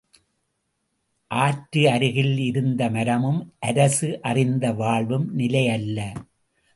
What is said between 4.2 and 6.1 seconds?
அறிந்த வாழ்வும் நிலை அல்ல.